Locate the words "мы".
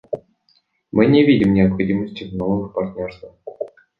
0.91-1.05